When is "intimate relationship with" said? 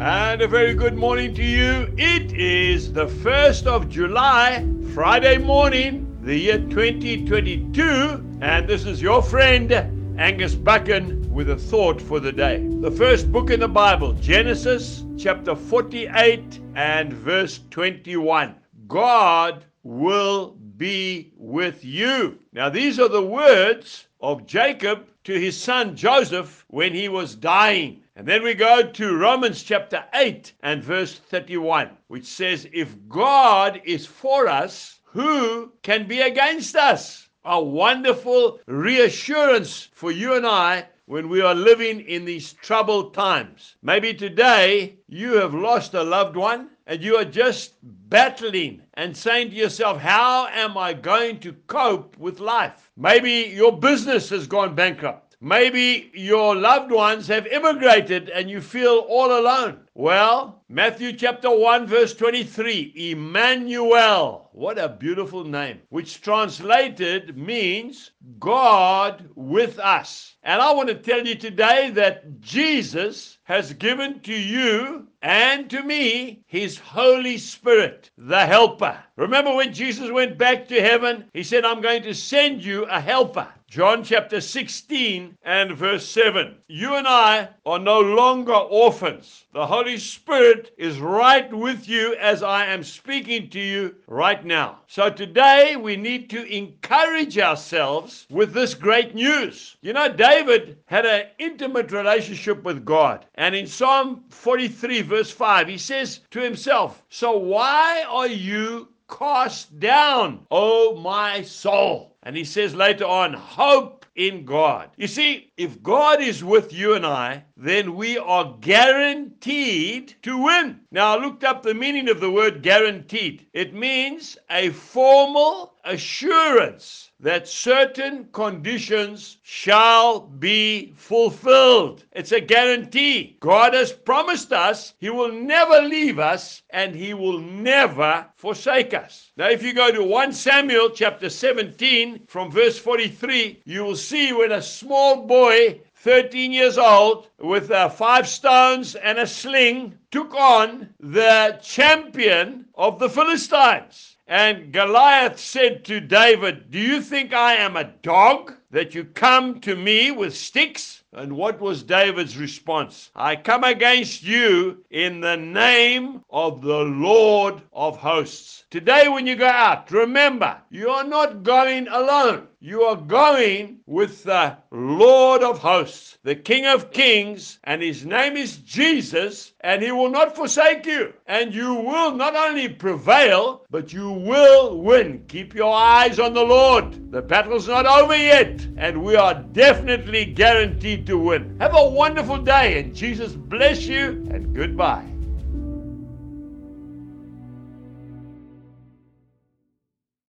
101.38-102.84